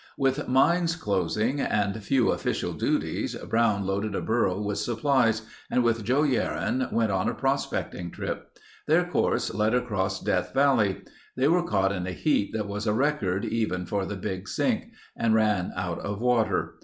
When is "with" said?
0.17-0.47, 4.59-4.79, 5.83-6.03